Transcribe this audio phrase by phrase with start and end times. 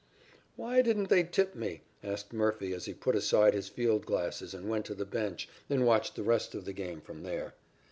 [0.55, 4.67] "'Why didn't they tip me?' asked Murphy as he put aside his field glasses and
[4.67, 7.53] went to the bench and watched the rest of the game from there.